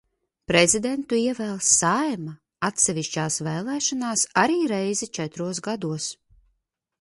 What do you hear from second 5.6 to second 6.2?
gados.